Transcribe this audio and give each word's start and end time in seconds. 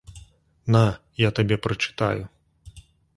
На, 0.75 0.81
я 1.23 1.29
табе 1.39 1.55
прачытаю. 1.65 2.23